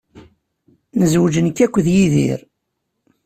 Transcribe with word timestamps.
Nezweǧ 0.99 1.35
nekk 1.41 1.59
akked 1.65 1.85
Yidir. 1.95 2.39